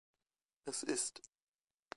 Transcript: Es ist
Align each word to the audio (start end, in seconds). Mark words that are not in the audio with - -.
Es 0.65 0.81
ist 0.81 1.21